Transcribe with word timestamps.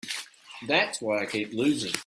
That's 0.67 0.99
why 0.99 1.21
I 1.21 1.25
keep 1.27 1.53
losing. 1.53 1.93